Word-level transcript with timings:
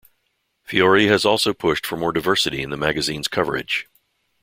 Fiori 0.67 1.07
also 1.27 1.49
has 1.51 1.55
pushed 1.59 1.85
for 1.85 1.95
more 1.95 2.11
diversity 2.11 2.63
in 2.63 2.71
the 2.71 2.75
magazine's 2.75 3.27
coverage. 3.27 3.87